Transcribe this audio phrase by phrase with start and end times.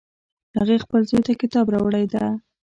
[0.57, 2.23] هغې خپل زوی ته کتاب راوړی ده